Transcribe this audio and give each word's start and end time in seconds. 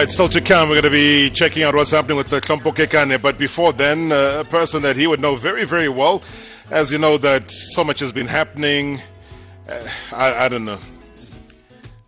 right, 0.00 0.10
still 0.10 0.30
to 0.30 0.40
come. 0.40 0.70
We're 0.70 0.80
going 0.80 0.84
to 0.84 0.90
be 0.90 1.28
checking 1.28 1.62
out 1.62 1.74
what's 1.74 1.90
happening 1.90 2.16
with 2.16 2.28
the 2.28 2.40
Hlompho 2.40 2.74
Kekana. 2.74 3.20
But 3.20 3.36
before 3.36 3.74
then, 3.74 4.12
uh, 4.12 4.38
a 4.40 4.44
person 4.44 4.80
that 4.80 4.96
he 4.96 5.06
would 5.06 5.20
know 5.20 5.36
very, 5.36 5.66
very 5.66 5.90
well, 5.90 6.22
as 6.70 6.90
you 6.90 6.96
know, 6.96 7.18
that 7.18 7.50
so 7.50 7.84
much 7.84 8.00
has 8.00 8.10
been 8.10 8.26
happening. 8.26 8.98
Uh, 9.68 9.86
I, 10.10 10.46
I 10.46 10.48
don't 10.48 10.64
know. 10.64 10.78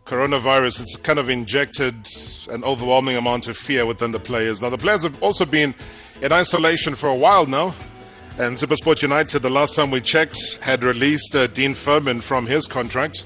Coronavirus, 0.07 0.80
it's 0.80 0.97
kind 0.97 1.19
of 1.19 1.29
injected 1.29 1.95
an 2.48 2.65
overwhelming 2.65 3.16
amount 3.16 3.47
of 3.48 3.59
fear 3.59 3.84
within 3.84 4.12
the 4.12 4.20
players. 4.20 4.62
Now, 4.62 4.70
the 4.70 4.79
players 4.79 5.02
have 5.02 5.23
also 5.23 5.45
been 5.45 5.74
in 6.23 6.33
isolation 6.33 6.95
for 6.95 7.11
a 7.11 7.16
while 7.16 7.45
now. 7.45 7.74
And 8.38 8.56
Supersport 8.56 9.02
United, 9.02 9.41
the 9.41 9.51
last 9.51 9.74
time 9.74 9.91
we 9.91 10.01
checked, 10.01 10.56
had 10.62 10.83
released 10.83 11.37
uh, 11.37 11.47
Dean 11.48 11.74
Furman 11.74 12.23
from 12.23 12.47
his 12.47 12.66
contract. 12.66 13.24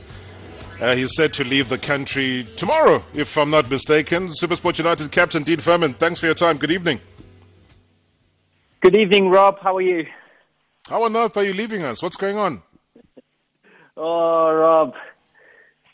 Uh, 0.79 0.95
he's 0.95 1.17
said 1.17 1.33
to 1.33 1.43
leave 1.43 1.71
the 1.71 1.79
country 1.79 2.47
tomorrow, 2.57 3.03
if 3.15 3.39
I'm 3.39 3.49
not 3.49 3.71
mistaken. 3.71 4.29
Supersport 4.29 4.77
United 4.77 5.11
captain 5.11 5.43
Dean 5.43 5.59
Furman, 5.59 5.95
thanks 5.95 6.21
for 6.21 6.27
your 6.27 6.35
time. 6.35 6.59
Good 6.59 6.71
evening. 6.71 7.01
Good 8.83 8.95
evening, 8.95 9.31
Rob. 9.31 9.59
How 9.61 9.77
are 9.77 9.83
you? 9.83 10.07
How 10.89 11.03
on 11.03 11.17
earth 11.17 11.37
are 11.39 11.45
you 11.45 11.55
leaving 11.55 11.83
us? 11.83 12.03
What's 12.03 12.17
going 12.17 12.37
on? 12.37 12.63
Oh, 13.97 14.53
Rob. 14.53 14.93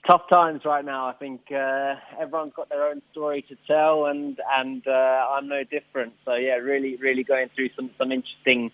Tough 0.04 0.22
times 0.32 0.62
right 0.64 0.84
now. 0.84 1.06
I 1.06 1.12
think 1.12 1.42
uh, 1.52 1.94
everyone's 2.20 2.52
got 2.54 2.68
their 2.68 2.88
own 2.88 3.02
story 3.12 3.42
to 3.48 3.56
tell, 3.68 4.06
and 4.06 4.36
and 4.58 4.84
uh, 4.84 4.90
I'm 4.90 5.46
no 5.46 5.62
different. 5.62 6.14
So 6.24 6.34
yeah, 6.34 6.54
really, 6.54 6.96
really 6.96 7.22
going 7.22 7.50
through 7.54 7.68
some 7.76 7.90
some 7.96 8.10
interesting 8.10 8.72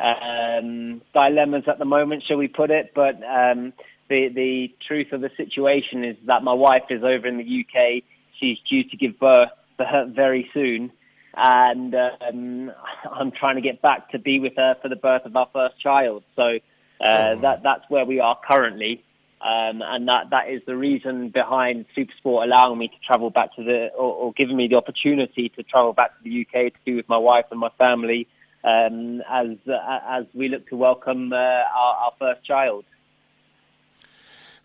um, 0.00 1.02
dilemmas 1.12 1.64
at 1.66 1.80
the 1.80 1.84
moment, 1.84 2.22
shall 2.28 2.36
we 2.36 2.46
put 2.46 2.70
it? 2.70 2.92
But 2.94 3.16
um, 3.24 3.72
the 4.08 4.28
the 4.34 4.74
truth 4.86 5.12
of 5.12 5.20
the 5.20 5.30
situation 5.36 6.04
is 6.04 6.16
that 6.26 6.42
my 6.42 6.52
wife 6.52 6.84
is 6.90 7.02
over 7.02 7.26
in 7.26 7.38
the 7.38 7.64
UK. 7.64 8.02
She's 8.38 8.58
due 8.68 8.84
to 8.84 8.96
give 8.96 9.18
birth 9.18 9.50
very 10.14 10.48
soon, 10.54 10.92
and 11.36 11.94
um, 11.94 12.72
I'm 13.10 13.30
trying 13.30 13.56
to 13.56 13.62
get 13.62 13.82
back 13.82 14.10
to 14.10 14.18
be 14.18 14.40
with 14.40 14.54
her 14.56 14.76
for 14.82 14.88
the 14.88 14.96
birth 14.96 15.24
of 15.24 15.36
our 15.36 15.48
first 15.52 15.80
child. 15.80 16.24
So 16.36 16.42
uh, 16.42 17.08
oh. 17.08 17.38
that 17.42 17.62
that's 17.62 17.84
where 17.88 18.04
we 18.04 18.20
are 18.20 18.38
currently. 18.48 19.04
Um, 19.40 19.82
and 19.84 20.08
that, 20.08 20.30
that 20.30 20.50
is 20.50 20.62
the 20.66 20.76
reason 20.76 21.28
behind 21.28 21.86
Supersport 21.96 22.42
allowing 22.42 22.76
me 22.76 22.88
to 22.88 22.94
travel 23.06 23.30
back 23.30 23.54
to 23.54 23.62
the, 23.62 23.86
or, 23.96 24.12
or 24.12 24.32
giving 24.32 24.56
me 24.56 24.66
the 24.66 24.74
opportunity 24.74 25.48
to 25.50 25.62
travel 25.62 25.92
back 25.92 26.10
to 26.18 26.24
the 26.24 26.40
UK 26.40 26.72
to 26.72 26.78
be 26.84 26.96
with 26.96 27.08
my 27.08 27.18
wife 27.18 27.44
and 27.52 27.60
my 27.60 27.70
family 27.78 28.26
um, 28.64 29.22
as 29.30 29.56
uh, 29.68 29.98
as 30.08 30.24
we 30.34 30.48
look 30.48 30.68
to 30.68 30.76
welcome 30.76 31.32
uh, 31.32 31.36
our, 31.36 31.94
our 32.04 32.12
first 32.18 32.44
child. 32.44 32.84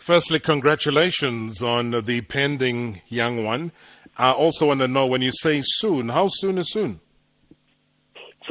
Firstly, 0.03 0.41
congratulations 0.41 1.63
on 1.63 1.91
the 1.91 2.19
pending 2.19 3.01
young 3.07 3.45
one. 3.45 3.71
I 4.17 4.33
also 4.33 4.67
want 4.67 4.81
to 4.81 4.87
know 4.89 5.07
when 5.07 5.21
you 5.21 5.31
say 5.31 5.61
soon, 5.63 6.09
how 6.09 6.27
soon 6.27 6.57
is 6.57 6.73
soon? 6.73 6.99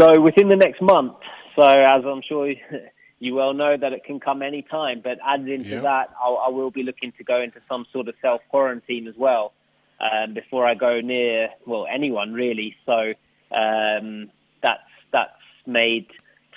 So 0.00 0.19
within 0.19 0.48
the 0.48 0.56
next 0.56 0.80
month. 0.80 1.12
So 1.55 1.64
as 1.64 2.06
I'm 2.06 2.23
sure 2.27 2.55
you 3.19 3.34
well 3.34 3.53
know 3.53 3.77
that 3.77 3.92
it 3.92 4.03
can 4.05 4.19
come 4.19 4.41
any 4.41 4.62
time, 4.62 5.03
but 5.05 5.19
added 5.23 5.48
into 5.48 5.69
yeah. 5.69 5.80
that, 5.80 6.08
I'll, 6.25 6.39
I 6.39 6.48
will 6.48 6.70
be 6.70 6.84
looking 6.84 7.12
to 7.19 7.23
go 7.23 7.42
into 7.42 7.61
some 7.69 7.84
sort 7.92 8.08
of 8.08 8.14
self 8.23 8.41
quarantine 8.48 9.06
as 9.06 9.14
well 9.19 9.53
um, 10.00 10.33
before 10.33 10.67
I 10.67 10.73
go 10.73 11.03
near 11.03 11.50
well 11.67 11.86
anyone 11.86 12.33
really. 12.33 12.75
So 12.86 13.12
um, 13.55 14.30
that's 14.62 14.89
that's 15.12 15.33
made 15.67 16.06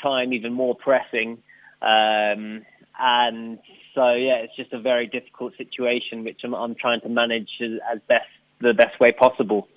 time 0.02 0.32
even 0.32 0.54
more 0.54 0.74
pressing, 0.74 1.40
um, 1.82 2.64
and 2.98 3.60
so 3.96 4.14
yeah, 4.14 4.36
it's 4.36 4.56
just 4.56 4.74
a 4.74 4.80
very 4.80 5.08
difficult 5.08 5.54
situation, 5.58 6.24
which 6.24 6.42
I'm, 6.44 6.54
I'm 6.54 6.76
trying 6.76 7.02
to 7.02 7.10
manage 7.10 7.50
as, 7.62 7.72
as 7.92 8.00
best 8.08 8.28
the 8.62 8.74
best 8.74 9.00
way 9.00 9.12
possible. 9.12 9.68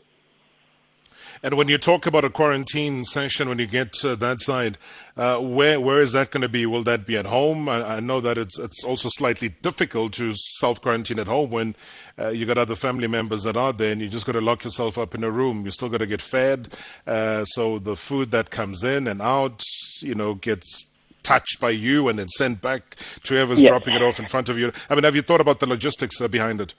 And 1.43 1.55
when 1.55 1.69
you 1.69 1.79
talk 1.79 2.07
about 2.07 2.25
a 2.25 2.31
quarantine 2.31 3.05
session, 3.05 3.49
when 3.49 3.59
you 3.59 3.67
get 3.67 3.93
to 3.95 4.17
that 4.17 4.41
side, 4.41 4.79
uh, 5.17 5.39
where 5.39 5.81
where 5.81 6.01
is 6.01 6.13
that 6.13 6.31
going 6.31 6.43
to 6.43 6.49
be? 6.49 6.67
Will 6.67 6.83
that 6.85 7.07
be 7.07 7.17
at 7.17 7.27
home? 7.27 7.69
I, 7.69 7.97
I, 7.97 8.01
know 8.01 8.21
that 8.21 8.39
it's 8.39 8.59
it's 8.59 8.85
also 8.85 9.09
slightly 9.09 9.49
difficult 9.49 10.13
to 10.15 10.33
self 10.35 10.81
quarantine 10.81 11.19
at 11.19 11.27
home 11.27 11.51
when 11.51 11.77
uh, 12.19 12.29
you 12.29 12.47
got 12.47 12.59
other 12.59 12.77
family 12.77 13.09
members 13.09 13.43
that 13.43 13.57
are 13.57 13.73
there, 13.73 13.93
and 13.93 14.01
you 14.01 14.09
just 14.09 14.27
got 14.27 14.33
to 14.33 14.41
lock 14.41 14.65
yourself 14.65 14.99
up 14.99 15.15
in 15.15 15.25
a 15.25 15.31
room. 15.31 15.65
You 15.65 15.71
still 15.71 15.89
got 15.89 15.99
to 15.99 16.07
get 16.07 16.23
fed, 16.23 16.69
uh, 17.07 17.45
so 17.45 17.79
the 17.79 17.97
food 17.97 18.31
that 18.31 18.51
comes 18.51 18.85
in 18.85 19.07
and 19.07 19.21
out, 19.23 19.63
you 20.01 20.15
know, 20.15 20.35
gets 20.35 20.88
touched 21.29 21.61
by 21.61 21.71
you 21.71 22.09
and 22.09 22.19
then 22.19 22.29
sent 22.29 22.63
back 22.63 22.97
to 23.25 23.35
whoever's 23.35 23.61
yeah. 23.61 23.69
dropping 23.69 23.95
it 23.95 24.03
off 24.03 24.19
in 24.19 24.25
front 24.25 24.49
of 24.49 24.59
you? 24.59 24.73
I 24.89 24.95
mean, 24.95 25.05
have 25.05 25.15
you 25.15 25.23
thought 25.23 25.43
about 25.43 25.61
the 25.61 25.67
logistics 25.67 26.21
uh, 26.21 26.29
behind 26.29 26.61
it? 26.61 26.75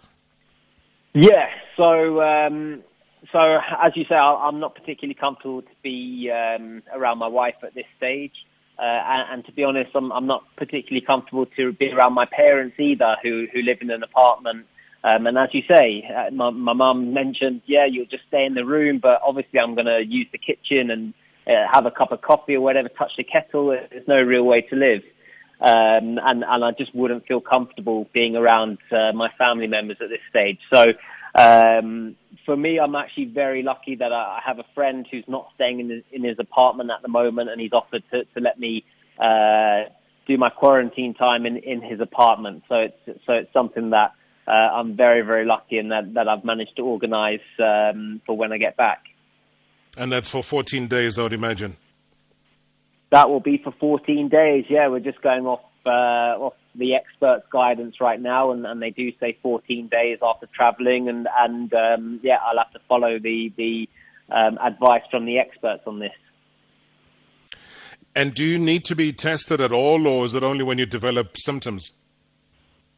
Yeah. 1.14 1.48
So, 1.78 2.22
um, 2.22 2.84
so 3.32 3.40
as 3.84 3.94
you 3.96 4.06
say, 4.10 4.16
I'm 4.16 4.60
not 4.60 4.74
particularly 4.74 5.18
comfortable 5.20 5.62
to 5.62 5.76
be 5.84 6.32
um, 6.34 6.82
around 6.94 7.20
my 7.20 7.28
wife 7.28 7.56
at 7.64 7.76
this 7.76 7.86
stage. 7.98 8.34
Uh, 8.80 8.82
and, 8.84 9.34
and, 9.34 9.46
to 9.46 9.52
be 9.52 9.64
honest, 9.64 9.92
I'm, 9.94 10.12
I'm, 10.12 10.26
not 10.26 10.44
particularly 10.56 11.06
comfortable 11.06 11.46
to 11.58 11.74
be 11.74 11.92
around 11.92 12.14
my 12.14 12.26
parents 12.26 12.80
either, 12.80 13.18
who 13.22 13.46
who 13.52 13.62
live 13.62 13.80
in 13.82 13.92
an 13.92 14.04
apartment. 14.04 14.68
Um, 15.04 15.28
and 15.28 15.38
as 15.38 15.50
you 15.52 15.64
say, 15.68 16.10
uh, 16.10 16.32
my 16.32 16.74
mum 16.74 17.14
mentioned, 17.14 17.62
yeah, 17.66 17.86
you'll 17.86 18.06
just 18.06 18.24
stay 18.30 18.46
in 18.46 18.54
the 18.54 18.66
room, 18.66 19.00
but 19.02 19.22
obviously 19.22 19.60
I'm 19.60 19.76
going 19.76 19.88
to 19.88 20.02
use 20.06 20.28
the 20.32 20.38
kitchen 20.38 20.90
and 20.92 21.14
uh, 21.50 21.68
have 21.72 21.86
a 21.86 21.92
cup 21.92 22.12
of 22.12 22.22
coffee 22.22 22.56
or 22.56 22.62
whatever, 22.62 22.90
touch 22.90 23.12
the 23.18 23.24
kettle. 23.24 23.70
There's 23.70 24.08
no 24.08 24.18
real 24.18 24.44
way 24.44 24.62
to 24.62 24.76
live. 24.76 25.02
Um, 25.62 26.20
and, 26.24 26.44
and 26.48 26.64
I 26.64 26.72
just 26.78 26.96
wouldn't 26.96 27.28
feel 27.28 27.42
comfortable 27.42 28.08
being 28.14 28.36
around 28.36 28.78
uh, 28.92 29.12
my 29.14 29.30
family 29.38 29.68
members 29.68 29.98
at 30.02 30.10
this 30.10 30.22
stage. 30.30 30.60
So 30.72 30.86
um, 31.36 32.16
for 32.46 32.56
me, 32.56 32.80
I'm 32.80 32.96
actually 32.96 33.26
very 33.26 33.62
lucky 33.62 33.96
that 33.96 34.12
I 34.12 34.40
have 34.46 34.60
a 34.60 34.66
friend 34.74 35.06
who's 35.12 35.26
not 35.28 35.50
staying 35.56 35.80
in 35.80 35.90
his, 35.90 36.04
in 36.12 36.24
his 36.24 36.38
apartment 36.40 36.92
at 36.92 37.02
the 37.02 37.10
moment, 37.10 37.50
and 37.50 37.60
he's 37.60 37.74
offered 37.74 38.04
to, 38.12 38.24
to 38.24 38.40
let 38.40 38.60
me 38.60 38.86
uh, 39.20 39.90
do 40.28 40.38
my 40.38 40.50
quarantine 40.50 41.14
time 41.14 41.46
in, 41.46 41.58
in 41.58 41.82
his 41.82 42.00
apartment. 42.00 42.64
So 42.70 42.76
it's 42.76 43.20
so 43.26 43.34
it's 43.34 43.52
something 43.52 43.90
that 43.90 44.14
uh, 44.48 44.52
I'm 44.52 44.96
very 44.96 45.22
very 45.22 45.46
lucky 45.46 45.78
in 45.78 45.90
that 45.90 46.14
that 46.14 46.28
I've 46.28 46.46
managed 46.46 46.76
to 46.78 46.84
organise 46.84 47.42
um, 47.60 48.22
for 48.26 48.38
when 48.38 48.52
I 48.54 48.58
get 48.58 48.78
back. 48.78 49.04
And 49.98 50.12
that's 50.12 50.30
for 50.30 50.44
14 50.44 50.88
days, 50.88 51.20
I 51.20 51.24
would 51.24 51.34
imagine. 51.34 51.78
That 53.12 53.30
will 53.30 53.40
be 53.40 53.60
for 53.64 53.74
14 53.80 54.30
days. 54.30 54.66
Yeah, 54.70 54.88
we're 54.88 55.00
just 55.00 55.22
going 55.22 55.46
off 55.46 55.62
uh, 55.86 56.38
off 56.38 56.54
the 56.76 56.96
experts' 56.96 57.46
guidance 57.52 57.96
right 58.00 58.22
now, 58.22 58.52
and, 58.52 58.66
and 58.66 58.82
they 58.82 58.92
do 58.92 59.12
say 59.20 59.38
14 59.42 59.88
days 59.88 60.20
after 60.22 60.48
travelling, 60.56 61.10
and 61.10 61.28
and 61.38 61.74
um, 61.74 62.20
yeah, 62.22 62.38
I'll 62.46 62.58
have 62.58 62.72
to 62.74 62.80
follow 62.88 63.18
the 63.18 63.52
the 63.58 63.90
um, 64.32 64.60
advice 64.64 65.02
from 65.10 65.26
the 65.26 65.40
experts 65.40 65.84
on 65.88 66.00
this. 66.00 66.12
And 68.16 68.34
do 68.34 68.44
you 68.44 68.60
need 68.60 68.86
to 68.86 68.96
be 68.96 69.14
tested 69.14 69.62
at 69.62 69.72
all, 69.72 70.08
or 70.08 70.26
is 70.26 70.36
it 70.36 70.44
only 70.44 70.64
when 70.64 70.78
you 70.78 70.86
develop 70.86 71.38
symptoms? 71.38 71.92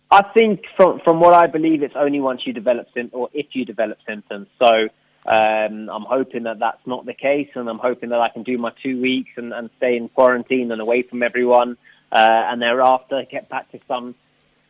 I 0.09 0.24
think 0.34 0.62
from 0.75 1.00
from 1.06 1.19
what 1.19 1.34
I 1.34 1.47
believe, 1.47 1.84
it's 1.84 1.96
only 1.96 2.19
once 2.19 2.41
you 2.46 2.53
develop 2.53 2.88
symptoms, 2.94 3.13
or 3.13 3.30
if 3.34 3.47
you 3.53 3.63
develop 3.66 3.97
symptoms. 4.06 4.47
So 4.59 4.90
um, 5.26 5.90
I'm 5.90 6.06
hoping 6.06 6.44
that 6.44 6.59
that's 6.59 6.86
not 6.86 7.06
the 7.06 7.14
case, 7.14 7.50
and 7.56 7.70
I'm 7.70 7.80
hoping 7.80 8.09
that 8.09 8.20
I 8.20 8.30
can 8.30 8.44
do 8.44 8.58
my 8.58 8.72
two 8.82 9.00
weeks 9.00 9.32
and, 9.38 9.54
and 9.54 9.70
stay 9.78 9.96
in 9.96 10.09
quarantine 10.09 10.72
and 10.72 10.82
away 10.82 11.04
from 11.04 11.22
everyone, 11.22 11.78
uh, 12.12 12.18
and 12.50 12.62
thereafter 12.62 13.24
get 13.30 13.48
back 13.48 13.72
to 13.72 13.80
some 13.88 14.16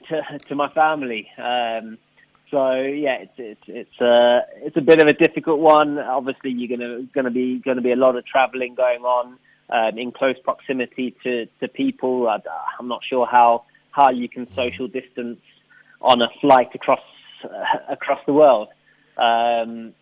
to, 0.09 0.22
to 0.47 0.56
my 0.56 0.69
family. 0.69 1.29
Um, 1.38 1.97
so 2.50 2.73
yeah, 2.73 3.23
it's 3.23 3.34
it's 3.38 3.63
it's 3.67 4.01
a 4.01 4.06
uh, 4.06 4.41
it's 4.57 4.75
a 4.75 4.81
bit 4.81 5.01
of 5.01 5.07
a 5.07 5.13
difficult 5.13 5.59
one. 5.59 5.97
Obviously, 5.97 6.51
you're 6.51 6.78
gonna 6.78 7.03
gonna 7.16 7.31
be 7.31 7.59
gonna 7.59 7.81
be 7.81 7.94
a 7.94 7.95
lot 7.95 8.17
of 8.17 8.25
travelling 8.25 8.75
going 8.75 9.03
on 9.03 9.37
um, 9.70 9.97
in 9.97 10.11
close 10.11 10.35
proximity 10.43 11.16
to 11.23 11.46
to 11.61 11.70
people. 11.70 12.28
I, 12.28 12.40
I'm 12.78 12.90
not 12.90 13.05
sure 13.09 13.25
how 13.25 13.64
how 13.91 14.09
you 14.09 14.28
can 14.28 14.52
social 14.52 14.90
distance 14.90 15.40
on 16.02 16.22
a 16.22 16.28
flight 16.41 16.75
across 16.75 16.99
uh, 17.46 17.47
across 17.90 18.20
the 18.25 18.34
world. 18.34 18.67
Um, 19.16 19.93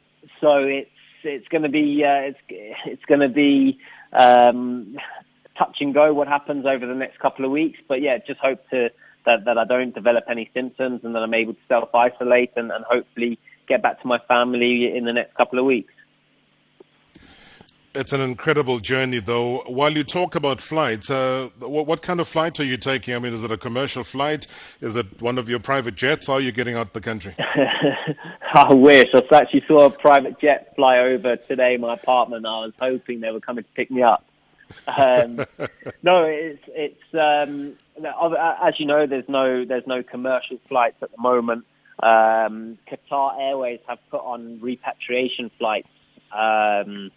so 0.42 0.58
it's 0.58 0.90
it's 1.24 1.48
going 1.50 1.64
to 1.64 1.70
be 1.70 2.04
uh, 2.06 2.32
it's 2.32 2.40
it's 2.86 3.06
going 3.06 3.22
to 3.22 3.30
be 3.30 3.80
um, 4.14 4.96
touch 5.58 5.78
and 5.82 5.94
go 5.94 6.14
what 6.14 6.28
happens 6.28 6.66
over 6.66 6.86
the 6.86 6.96
next 6.96 7.20
couple 7.20 7.46
of 7.46 7.52
weeks. 7.52 7.80
But 7.88 8.02
yeah, 8.02 8.18
just 8.26 8.40
hope 8.40 8.62
to 8.72 8.90
that 9.26 9.46
that 9.46 9.58
I 9.58 9.66
don't 9.66 9.94
develop 9.94 10.26
any 10.30 10.50
symptoms 10.54 11.02
and 11.04 11.14
that 11.16 11.24
I'm 11.24 11.34
able 11.34 11.54
to 11.54 11.60
self 11.68 11.94
isolate 11.94 12.52
and, 12.56 12.72
and 12.72 12.86
hopefully 12.86 13.40
get 13.68 13.82
back 13.82 14.02
to 14.02 14.08
my 14.08 14.20
family 14.28 14.92
in 14.96 15.06
the 15.06 15.14
next 15.14 15.36
couple 15.36 15.60
of 15.60 15.66
weeks. 15.66 15.94
It's 17.96 18.14
an 18.14 18.22
incredible 18.22 18.80
journey, 18.80 19.20
though. 19.20 19.64
While 19.66 19.94
you 19.94 20.04
talk 20.04 20.36
about 20.36 20.62
flights, 20.62 21.10
uh, 21.10 21.50
what, 21.58 21.88
what, 21.88 22.04
kind 22.04 22.20
of 22.20 22.28
flight 22.28 22.60
are 22.60 22.64
you 22.64 22.78
taking? 22.78 23.16
I 23.16 23.20
mean, 23.20 23.34
is 23.34 23.44
it 23.44 23.52
a 23.52 23.58
commercial 23.58 24.04
flight? 24.04 24.46
Is 24.80 24.96
it 24.96 25.20
one 25.20 25.40
of 25.40 25.50
your 25.50 25.60
private 25.60 25.96
jets? 25.96 26.28
How 26.28 26.34
are 26.34 26.40
you 26.40 26.52
getting 26.52 26.76
out 26.76 26.88
of 26.88 26.94
the 26.94 27.02
country? 27.02 27.36
I 28.54 28.74
wish. 28.76 29.08
I 29.14 29.22
actually 29.36 29.64
saw 29.68 29.88
a 29.88 29.90
private 29.90 30.40
jet 30.40 30.74
fly 30.76 31.00
over 31.00 31.36
today, 31.38 31.78
my 31.78 31.96
apartment. 31.96 32.46
I 32.46 32.60
was 32.60 32.74
hoping 32.80 33.22
they 33.22 33.32
were 33.32 33.40
coming 33.40 33.64
to 33.64 33.70
pick 33.72 33.90
me 33.90 34.04
up. 34.04 34.24
Um, 34.86 35.38
no, 36.04 36.26
it's 36.26 36.64
it's 36.68 37.14
um, 37.14 37.74
as 37.98 38.80
you 38.80 38.86
know, 38.86 39.08
there's 39.08 39.28
no 39.28 39.66
there's 39.66 39.88
no 39.88 40.04
commercial 40.04 40.60
flights 40.68 40.98
at 41.02 41.10
the 41.12 41.22
moment. 41.22 41.66
um, 42.04 42.78
Qatar 42.88 43.40
Airways 43.42 43.80
have 43.88 43.98
put 44.12 44.22
on 44.22 44.60
repatriation 44.62 45.50
flights 45.58 45.90
um, 46.32 47.12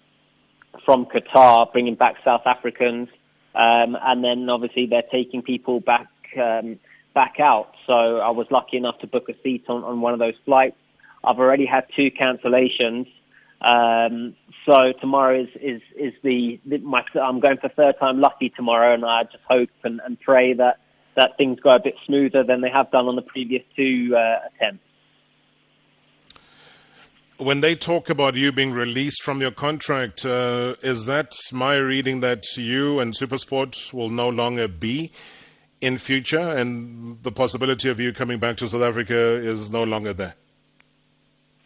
from 0.85 1.07
Qatar, 1.07 1.73
bringing 1.73 1.95
back 1.95 2.17
South 2.25 2.43
Africans, 2.47 3.09
um, 3.55 3.97
and 4.01 4.25
then 4.25 4.49
obviously 4.49 4.87
they're 4.87 5.03
taking 5.11 5.43
people 5.43 5.81
back 5.81 6.09
um, 6.41 6.79
back 7.15 7.35
out. 7.41 7.73
So 7.87 7.93
I 7.93 8.31
was 8.31 8.47
lucky 8.51 8.77
enough 8.77 8.99
to 9.01 9.07
book 9.07 9.29
a 9.29 9.35
seat 9.43 9.65
on, 9.69 9.85
on 9.85 10.01
one 10.01 10.13
of 10.15 10.19
those 10.19 10.35
flights. 10.45 10.77
I've 11.25 11.39
already 11.39 11.67
had 11.67 11.85
two 11.95 12.11
cancellations. 12.11 13.07
Um, 13.61 14.35
so 14.67 14.93
tomorrow 15.01 15.43
is 15.43 15.49
is 15.61 15.83
is 15.97 16.13
the, 16.23 16.61
the 16.67 16.79
my 16.79 17.03
I'm 17.21 17.41
going 17.41 17.59
for 17.59 17.69
third 17.69 17.95
time 18.01 18.21
lucky 18.21 18.49
tomorrow, 18.51 18.95
and 18.95 19.05
I 19.05 19.25
just 19.25 19.45
hope 19.49 19.71
and, 19.85 20.01
and 20.05 20.19
pray 20.21 20.55
that 20.55 20.81
that 21.17 21.37
things 21.37 21.61
go 21.61 21.71
a 21.71 21.81
bit 21.81 21.95
smoother 22.07 22.43
than 22.43 22.61
they 22.61 22.71
have 22.71 22.91
done 22.91 23.07
on 23.07 23.17
the 23.17 23.23
previous 23.23 23.63
two 23.77 24.17
uh, 24.17 24.49
attempts. 24.49 24.85
When 27.43 27.61
they 27.61 27.75
talk 27.75 28.09
about 28.09 28.37
you 28.37 28.53
being 28.53 28.73
released 28.73 29.25
from 29.25 29.41
your 29.41 29.51
contract, 29.51 30.25
uh, 30.25 30.77
is 30.81 31.07
that 31.07 31.35
my 31.53 31.75
reading 31.75 32.21
that 32.21 32.45
you 32.57 33.01
and 33.01 33.15
Supersport 33.15 33.93
will 33.93 34.11
no 34.11 34.29
longer 34.29 34.69
be 34.69 35.11
in 35.81 35.99
future, 35.99 36.39
and 36.39 37.21
the 37.25 37.33
possibility 37.33 37.89
of 37.89 37.99
you 37.99 38.13
coming 38.13 38.39
back 38.39 38.59
to 38.59 38.69
South 38.69 38.83
Africa 38.83 39.17
is 39.17 39.71
no 39.71 39.83
longer 39.83 40.13
there? 40.13 40.35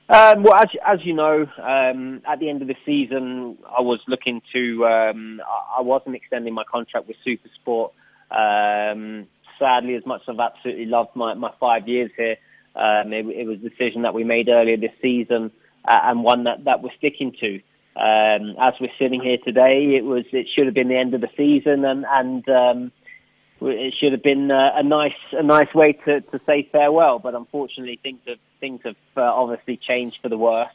Um, 0.09 0.45
well, 0.45 0.55
as, 0.55 0.71
as 0.87 1.01
you 1.05 1.13
know, 1.13 1.47
um, 1.63 2.23
at 2.27 2.39
the 2.39 2.49
end 2.49 2.63
of 2.63 2.69
the 2.69 2.77
season, 2.87 3.59
I 3.67 3.83
was 3.83 4.01
looking 4.09 4.41
to. 4.55 4.87
Um, 4.87 5.43
I, 5.77 5.83
wasn't 5.83 6.17
extending 6.17 6.55
my 6.55 6.65
contract 6.65 7.07
with 7.07 7.19
Supersport. 7.27 7.91
Um, 8.31 9.27
sadly, 9.59 9.95
as 9.95 10.07
much 10.07 10.23
as 10.23 10.37
I've 10.39 10.53
absolutely 10.53 10.87
loved 10.87 11.15
my, 11.15 11.35
my 11.35 11.53
five 11.61 11.87
years 11.87 12.11
here, 12.17 12.37
um, 12.75 13.13
it, 13.13 13.27
it 13.27 13.47
was 13.47 13.59
a 13.59 13.69
decision 13.69 14.03
that 14.03 14.15
we 14.15 14.25
made 14.25 14.49
earlier 14.49 14.79
this 14.79 14.93
season 15.03 15.53
and 15.87 16.23
one 16.23 16.45
that, 16.45 16.65
that 16.65 16.83
we're 16.83 16.95
sticking 16.99 17.33
to. 17.41 17.61
Um, 17.97 18.57
as 18.61 18.75
we're 18.79 18.93
sitting 18.99 19.23
here 19.23 19.39
today, 19.43 19.97
it 19.97 20.05
was 20.05 20.25
it 20.33 20.47
should 20.55 20.67
have 20.67 20.75
been 20.75 20.89
the 20.89 20.99
end 20.99 21.15
of 21.15 21.23
the 21.23 21.31
season, 21.37 21.85
and 21.85 22.05
and 22.07 22.49
um, 22.49 22.93
it 23.63 23.95
should 23.99 24.13
have 24.13 24.23
been 24.23 24.51
uh, 24.51 24.71
a 24.75 24.83
nice 24.83 25.13
a 25.33 25.43
nice 25.43 25.73
way 25.75 25.93
to, 26.05 26.21
to 26.21 26.41
say 26.45 26.69
farewell. 26.71 27.19
But 27.19 27.35
unfortunately, 27.35 27.99
things 28.03 28.21
have 28.27 28.39
things 28.61 28.81
have 28.85 28.97
uh, 29.17 29.23
obviously 29.23 29.79
changed 29.79 30.19
for 30.21 30.29
the 30.29 30.37
worse. 30.37 30.69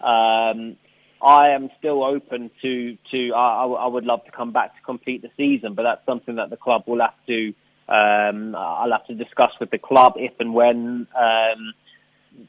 Um, 0.00 0.76
I 1.22 1.50
am 1.50 1.70
still 1.78 2.02
open 2.02 2.50
to 2.62 2.98
to. 3.12 3.32
I, 3.34 3.64
I 3.66 3.86
would 3.86 4.04
love 4.04 4.24
to 4.24 4.32
come 4.32 4.52
back 4.52 4.74
to 4.74 4.82
complete 4.82 5.22
the 5.22 5.30
season, 5.36 5.74
but 5.74 5.84
that's 5.84 6.04
something 6.04 6.34
that 6.36 6.50
the 6.50 6.56
club 6.56 6.82
will 6.86 7.00
have 7.00 7.14
to. 7.28 7.54
Um, 7.88 8.56
I'll 8.56 8.90
have 8.90 9.06
to 9.06 9.14
discuss 9.14 9.52
with 9.60 9.70
the 9.70 9.78
club 9.78 10.14
if 10.16 10.32
and 10.40 10.52
when. 10.52 11.06
Um, 11.16 11.74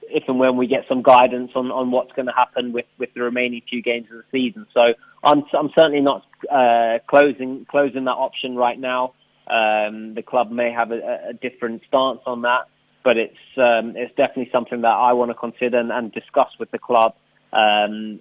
if 0.10 0.24
and 0.28 0.40
when 0.40 0.58
we 0.58 0.68
get 0.68 0.86
some 0.88 1.02
guidance 1.02 1.52
on, 1.56 1.72
on 1.72 1.92
what's 1.92 2.12
going 2.14 2.26
to 2.26 2.34
happen 2.34 2.74
with, 2.74 2.86
with 2.98 3.14
the 3.14 3.22
remaining 3.22 3.62
few 3.70 3.82
games 3.82 4.08
of 4.12 4.18
the 4.18 4.24
season. 4.32 4.66
So 4.74 4.94
I'm 5.24 5.44
I'm 5.58 5.70
certainly 5.76 6.02
not 6.02 6.26
uh, 6.52 7.00
closing 7.08 7.66
closing 7.70 8.06
that 8.06 8.12
option 8.12 8.56
right 8.56 8.80
now. 8.80 9.14
Um, 9.48 10.14
the 10.14 10.24
club 10.24 10.52
may 10.52 10.72
have 10.72 10.92
a, 10.92 11.30
a, 11.30 11.34
different 11.34 11.82
stance 11.88 12.20
on 12.26 12.42
that, 12.42 12.68
but 13.04 13.18
it's 13.18 13.38
um, 13.56 13.96
it's 13.96 14.14
definitely 14.16 14.50
something 14.52 14.82
that 14.82 14.88
I 14.88 15.14
want 15.14 15.32
to 15.32 15.36
consider 15.36 15.80
and, 15.80 15.92
and 15.92 16.12
discuss 16.12 16.50
with 16.60 16.70
the 16.72 16.80
club. 16.80 17.16
Um, 17.54 18.20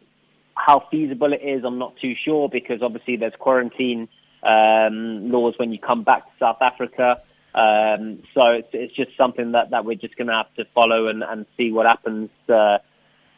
how 0.55 0.87
feasible 0.91 1.33
it 1.33 1.43
is, 1.43 1.65
I'm 1.65 1.79
not 1.79 1.97
too 2.01 2.15
sure 2.25 2.49
because 2.49 2.81
obviously 2.81 3.17
there's 3.17 3.35
quarantine 3.39 4.09
um, 4.43 5.31
laws 5.31 5.55
when 5.59 5.73
you 5.73 5.79
come 5.79 6.03
back 6.03 6.25
to 6.25 6.33
South 6.39 6.63
Africa. 6.63 7.21
Um, 7.57 8.23
so 8.35 8.49
it's, 8.49 8.69
it's 8.75 8.95
just 8.95 9.17
something 9.17 9.53
that, 9.53 9.71
that 9.71 9.87
we're 9.87 9.95
just 9.97 10.17
going 10.17 10.27
to 10.27 10.35
have 10.35 10.53
to 10.57 10.67
follow 10.75 11.09
and, 11.09 11.23
and 11.23 11.47
see 11.57 11.73
what 11.73 11.87
happens 11.87 12.29
uh, 12.51 12.79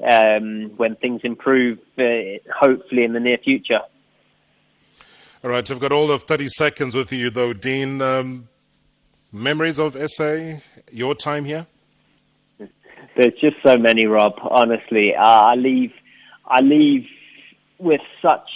um, 0.05 0.73
when 0.77 0.97
things 0.97 1.21
improve, 1.23 1.79
uh, 1.99 2.03
hopefully 2.53 3.05
in 3.05 3.13
the 3.13 3.21
near 3.21 3.39
future. 3.39 3.81
All 5.45 5.51
right, 5.51 5.71
I've 5.71 5.79
got 5.79 5.93
all 5.93 6.11
of 6.11 6.25
30 6.25 6.49
seconds 6.49 6.97
with 6.97 7.13
you, 7.13 7.31
though, 7.31 7.53
Dean. 7.53 8.03
Um, 8.03 8.49
memories 9.33 9.79
of 9.79 9.97
SA, 10.11 10.57
your 10.91 11.15
time 11.15 11.45
here? 11.45 11.67
There's 13.17 13.35
just 13.41 13.57
so 13.65 13.77
many, 13.77 14.07
Rob. 14.07 14.33
Honestly, 14.43 15.15
uh, 15.15 15.23
I 15.23 15.55
leave, 15.55 15.93
I 16.45 16.61
leave 16.61 17.07
with 17.79 18.01
such 18.21 18.49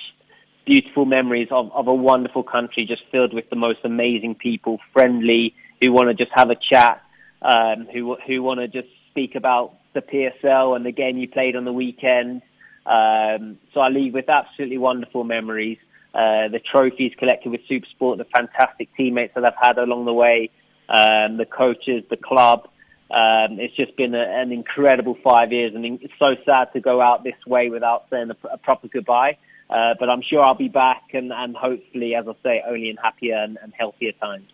beautiful 0.65 1.05
memories 1.05 1.49
of, 1.51 1.71
of 1.73 1.87
a 1.89 1.95
wonderful 1.95 2.43
country, 2.43 2.85
just 2.87 3.03
filled 3.11 3.35
with 3.35 3.49
the 3.51 3.57
most 3.57 3.81
amazing 3.85 4.35
people, 4.35 4.79
friendly, 4.93 5.55
who 5.83 5.93
want 5.93 6.09
to 6.09 6.15
just 6.15 6.31
have 6.35 6.51
a 6.51 6.57
chat, 6.57 7.03
um, 7.43 7.87
who 7.93 8.17
who 8.27 8.43
want 8.43 8.61
to 8.61 8.69
just 8.69 8.89
speak 9.11 9.35
about 9.35 9.75
the 9.95 10.01
PSL 10.01 10.77
and 10.77 10.87
the 10.87 10.93
game 10.93 11.19
you 11.19 11.29
played 11.29 11.57
on 11.57 11.65
the 11.65 11.73
weekend. 11.73 12.43
Um, 12.87 13.59
so 13.73 13.81
I 13.81 13.89
leave 13.89 14.15
with 14.15 14.29
absolutely 14.29 14.79
wonderful 14.79 15.25
memories. 15.25 15.79
Uh, 16.15 16.49
the 16.49 16.61
trophies 16.61 17.13
collected 17.19 17.51
with 17.51 17.61
Supersport, 17.71 18.19
the 18.19 18.27
fantastic 18.37 18.89
teammates 18.97 19.35
that 19.35 19.45
I've 19.45 19.55
had 19.61 19.79
along 19.79 20.05
the 20.05 20.13
way, 20.13 20.51
um, 20.89 21.37
the 21.37 21.47
coaches, 21.47 22.05
the 22.11 22.17
club. 22.17 22.69
Um, 23.11 23.61
it's 23.61 23.77
just 23.77 23.97
been 23.97 24.15
a, 24.15 24.23
an 24.23 24.53
incredible 24.53 25.17
five 25.23 25.53
years, 25.53 25.75
and 25.75 25.85
it's 25.85 26.15
so 26.19 26.35
sad 26.45 26.73
to 26.73 26.81
go 26.81 27.01
out 27.01 27.25
this 27.25 27.35
way 27.47 27.69
without 27.71 28.07
saying 28.11 28.31
a, 28.31 28.49
a 28.49 28.59
proper 28.59 28.89
goodbye. 28.89 29.37
Uh, 29.73 29.95
but 29.99 30.11
I'm 30.11 30.23
sure 30.23 30.43
I'll 30.43 30.55
be 30.55 30.69
back, 30.69 31.03
and, 31.15 31.33
and 31.33 31.57
hopefully, 31.57 32.15
as 32.15 32.27
I 32.29 32.35
say, 32.43 32.63
only 32.67 32.91
in 32.91 32.97
happier 32.97 33.37
and, 33.37 33.57
and 33.63 33.73
healthier 33.77 34.13
times. 34.13 34.51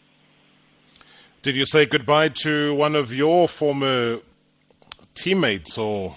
Did 1.42 1.56
you 1.56 1.66
say 1.66 1.86
goodbye 1.86 2.28
to 2.44 2.74
one 2.74 2.94
of 2.94 3.12
your 3.12 3.48
former 3.48 4.18
teammates 5.14 5.76
or 5.76 6.16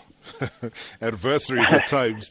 adversaries 1.01 1.71
at 1.71 1.87
times? 1.87 2.29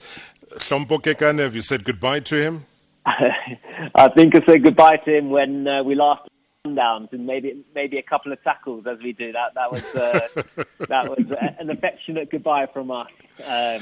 Hlompho 0.53 1.01
Kekana, 1.01 1.41
have 1.41 1.55
you 1.55 1.63
said 1.63 1.85
goodbye 1.85 2.21
to 2.21 2.37
him? 2.37 2.67
I 3.07 4.09
think 4.17 4.35
I 4.37 4.41
said 4.47 4.63
goodbye 4.63 4.99
to 5.05 5.17
him 5.17 5.31
when 5.31 5.67
uh, 5.67 5.83
we 5.83 5.95
last 5.95 6.29
downs 6.75 7.09
and 7.13 7.27
maybe 7.27 7.65
maybe 7.75 7.97
a 7.97 8.03
couple 8.03 8.33
of 8.33 8.43
tackles 8.45 8.87
as 8.87 8.99
we 9.03 9.13
do. 9.13 9.33
That 9.33 9.55
that 9.55 9.73
was 9.73 9.95
uh, 9.95 10.29
that 10.89 11.09
was 11.09 11.25
an 11.59 11.71
affectionate 11.71 12.31
goodbye 12.31 12.67
from 12.73 12.91
us. 12.91 13.09
Um, 13.47 13.81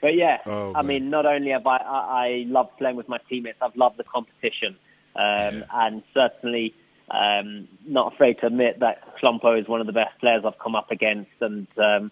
but 0.00 0.14
yeah, 0.14 0.38
oh, 0.46 0.72
I 0.74 0.82
mean, 0.82 1.10
not 1.10 1.26
only 1.26 1.50
have 1.50 1.66
I, 1.66 1.76
I, 1.76 2.26
I 2.26 2.44
loved 2.46 2.76
playing 2.78 2.96
with 2.96 3.08
my 3.08 3.18
teammates, 3.28 3.58
I've 3.60 3.76
loved 3.76 3.96
the 3.98 4.04
competition, 4.04 4.76
um, 5.16 5.24
yeah. 5.58 5.62
and 5.72 6.02
certainly 6.14 6.74
um, 7.10 7.68
not 7.86 8.14
afraid 8.14 8.38
to 8.40 8.46
admit 8.46 8.80
that 8.80 9.02
Hlompho 9.20 9.60
is 9.60 9.68
one 9.68 9.80
of 9.80 9.86
the 9.86 9.92
best 9.92 10.18
players 10.20 10.42
I've 10.46 10.58
come 10.58 10.74
up 10.74 10.90
against. 10.90 11.30
And 11.40 11.66
um, 11.76 12.10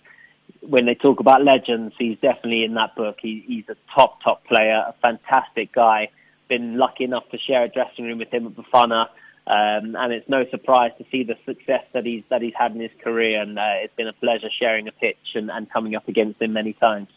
when 0.60 0.86
they 0.86 0.94
talk 0.94 1.20
about 1.20 1.44
legends, 1.44 1.94
he's 1.98 2.18
definitely 2.18 2.64
in 2.64 2.74
that 2.74 2.96
book. 2.96 3.16
He, 3.20 3.44
he's 3.46 3.64
a 3.68 3.76
top, 3.94 4.22
top 4.22 4.44
player, 4.44 4.84
a 4.88 4.94
fantastic 5.00 5.72
guy 5.72 6.08
been 6.48 6.78
lucky 6.78 7.04
enough 7.04 7.28
to 7.30 7.38
share 7.38 7.64
a 7.64 7.68
dressing 7.68 8.04
room 8.06 8.18
with 8.18 8.32
him 8.32 8.46
at 8.46 8.56
Bafana. 8.56 9.08
Um, 9.46 9.96
and 9.96 10.12
it's 10.12 10.28
no 10.28 10.44
surprise 10.50 10.92
to 10.98 11.04
see 11.10 11.24
the 11.24 11.36
success 11.46 11.84
that 11.94 12.04
he's 12.04 12.22
that 12.28 12.42
he's 12.42 12.52
had 12.58 12.72
in 12.72 12.80
his 12.80 12.90
career, 13.02 13.40
and 13.40 13.58
uh, 13.58 13.82
it's 13.82 13.94
been 13.94 14.08
a 14.08 14.12
pleasure 14.12 14.48
sharing 14.58 14.88
a 14.88 14.92
pitch 14.92 15.16
and, 15.34 15.50
and 15.50 15.70
coming 15.70 15.94
up 15.94 16.06
against 16.06 16.42
him 16.42 16.52
many 16.52 16.74
times. 16.74 17.08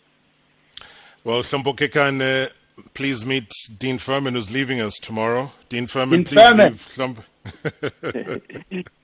Well, 1.24 1.44
Hlompho 1.44 1.75
Kekana, 1.75 2.48
uh, 2.48 2.82
please 2.96 3.24
meet 3.25 3.51
Dean 3.78 4.00
Furman, 4.00 4.34
who's 4.34 4.50
leaving 4.50 4.82
us 4.82 4.98
tomorrow. 4.98 5.51
Dean 5.70 5.86
Furman, 5.86 6.24
Dean 6.24 6.25
please 6.25 6.42
Furman. 6.42 6.70
leave 6.72 6.88
Hlompho. 6.88 7.24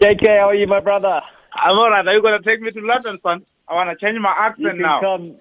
JK, 0.02 0.38
how 0.40 0.50
are 0.50 0.56
you, 0.56 0.66
my 0.66 0.80
brother? 0.80 1.22
I'm 1.54 1.78
all 1.78 1.92
right. 1.92 2.08
Are 2.08 2.14
you 2.14 2.22
going 2.24 2.42
to 2.42 2.50
take 2.50 2.60
me 2.60 2.72
to 2.72 2.82
London, 2.82 3.20
son? 3.22 3.46
I 3.68 3.76
want 3.76 3.90
to 3.98 4.04
change 4.04 4.20
my 4.20 4.34
accent 4.36 4.80
now. 4.80 5.00
Come, 5.00 5.36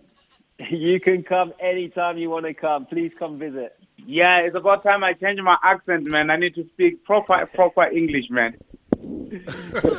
you 0.71 1.01
can 1.01 1.23
come 1.23 1.55
anytime 1.61 2.19
you 2.19 2.29
want 2.29 2.45
to 2.45 2.53
come. 2.53 2.85
Please 2.85 3.13
come 3.19 3.39
visit. 3.39 3.75
Yeah, 4.05 4.41
it's 4.41 4.57
about 4.57 4.83
time 4.83 5.03
I 5.03 5.15
change 5.15 5.41
my 5.41 5.57
accent, 5.65 6.05
man. 6.05 6.29
I 6.31 6.37
need 6.37 6.55
to 6.57 6.69
speak 6.75 7.05
proper, 7.05 7.47
proper 7.55 7.85
English, 7.85 8.29
man. 8.29 8.55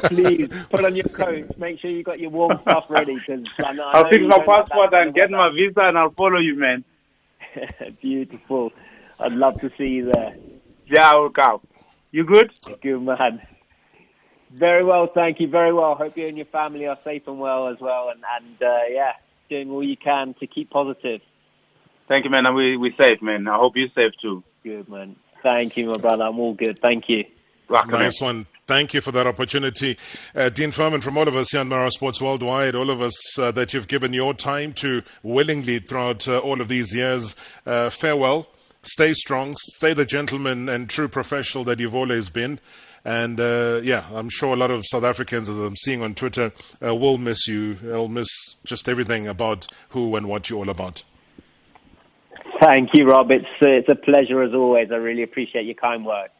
Please 0.08 0.50
put 0.70 0.86
on 0.86 0.96
your 0.96 1.06
coat. 1.06 1.58
Make 1.58 1.80
sure 1.80 1.92
you 1.92 2.04
got 2.04 2.20
your 2.20 2.30
warm 2.30 2.60
stuff 2.62 2.86
ready. 2.89 3.18
Cause 3.25 3.39
I 3.63 3.74
know, 3.74 3.89
I'll 3.94 4.10
fix 4.10 4.24
my 4.27 4.39
passport 4.46 4.94
and 4.94 5.13
get 5.13 5.30
my 5.30 5.50
visa, 5.50 5.82
and 5.82 5.98
I'll 5.98 6.12
follow 6.12 6.39
you, 6.39 6.56
man. 6.56 6.84
Beautiful. 8.01 8.72
I'd 9.20 9.34
love 9.34 9.60
to 9.62 9.72
see 9.77 9.88
you 9.88 10.12
there. 10.12 10.36
Yeah, 10.88 11.12
I 11.12 11.18
will 11.18 11.30
come. 11.30 11.62
You 12.12 12.24
good? 12.24 12.51
Good 12.82 13.01
man. 13.01 13.42
Very 14.51 14.84
well, 14.84 15.08
thank 15.13 15.39
you. 15.39 15.48
Very 15.48 15.74
well. 15.74 15.96
Hope 15.96 16.16
you 16.16 16.27
and 16.27 16.38
your 16.38 16.46
family 16.46 16.88
are 16.88 16.98
safe 17.04 17.24
and 17.27 17.39
well 17.39 17.68
as 17.68 17.77
well, 17.82 18.10
and 18.10 18.24
and 18.39 18.62
uh, 18.62 18.80
yeah, 18.89 19.13
doing 19.50 19.70
all 19.70 19.84
you 19.84 19.98
can 19.98 20.34
to 20.39 20.48
keep 20.48 20.70
positive. 20.70 21.22
Thank 22.08 22.24
you, 22.24 22.32
man. 22.32 22.46
And 22.46 22.56
we 22.56 22.77
we 22.77 22.96
safe, 23.00 23.22
man. 23.22 23.48
I 23.48 23.58
hope 23.58 23.74
you're 23.75 23.89
safe 23.89 24.13
too. 24.22 24.44
Good, 24.63 24.88
man. 24.88 25.18
Thank 25.44 25.75
you, 25.77 25.88
my 25.88 25.98
brother. 25.98 26.24
I'm 26.24 26.39
all 26.39 26.54
good. 26.54 26.80
Thank 26.80 27.10
you. 27.10 27.25
nice 27.70 28.22
one. 28.22 28.48
Thank 28.67 28.93
you 28.93 29.00
for 29.00 29.13
that 29.13 29.25
opportunity. 29.25 29.97
Uh, 30.36 30.50
Dean 30.50 30.71
Furman, 30.71 31.00
from 31.00 31.17
all 31.17 31.29
of 31.29 31.38
us 31.38 31.51
here 31.51 31.62
on 31.62 31.69
Marawa 31.69 31.89
Sports 31.89 32.21
Worldwide, 32.21 32.75
all 32.75 32.89
of 32.89 33.01
us 33.01 33.39
uh, 33.39 33.50
that 33.51 33.74
you've 33.74 33.88
given 33.88 34.12
your 34.12 34.33
time 34.33 34.74
to 34.74 35.03
willingly 35.24 35.79
throughout 35.79 36.27
uh, 36.27 36.39
all 36.39 36.59
of 36.59 36.67
these 36.67 36.93
years, 36.93 37.33
uh, 37.65 37.89
farewell. 37.89 38.50
stay 38.83 39.13
strong, 39.13 39.55
stay 39.75 39.93
the 39.93 40.05
gentleman 40.05 40.67
and 40.67 40.89
true 40.89 41.07
professional 41.07 41.63
that 41.63 41.79
you've 41.79 41.95
always 41.95 42.29
been. 42.29 42.59
And 43.05 43.39
uh, 43.39 43.79
yeah, 43.83 44.05
I'm 44.13 44.27
sure 44.29 44.53
a 44.53 44.57
lot 44.57 44.69
of 44.69 44.83
South 44.86 45.05
Africans, 45.05 45.47
as 45.47 45.57
I'm 45.57 45.77
seeing 45.77 46.01
on 46.01 46.13
Twitter, 46.13 46.51
uh, 46.86 46.93
will 46.93 47.17
miss 47.17 47.47
you. 47.47 47.75
They'll 47.75 48.09
miss 48.09 48.27
just 48.65 48.89
everything 48.89 49.29
about 49.29 49.67
who 49.89 50.13
and 50.17 50.27
what 50.27 50.50
you're 50.50 50.59
all 50.59 50.69
about. 50.69 51.03
Thank 52.62 52.89
you, 52.93 53.05
Rob. 53.05 53.31
It's, 53.31 53.45
it's 53.62 53.88
a 53.88 53.95
pleasure 53.95 54.41
as 54.43 54.53
always. 54.53 54.89
I 54.91 54.95
really 54.95 55.24
appreciate 55.24 55.65
your 55.65 55.75
kind 55.75 56.05
words. 56.05 56.33